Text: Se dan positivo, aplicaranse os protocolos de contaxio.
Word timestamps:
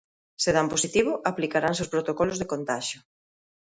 Se 0.43 0.49
dan 0.55 0.67
positivo, 0.73 1.11
aplicaranse 1.31 1.83
os 1.85 1.91
protocolos 1.93 2.39
de 2.41 2.49
contaxio. 2.53 2.99